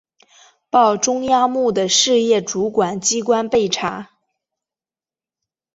[0.71, 4.09] 报中央目的事业主管机关备查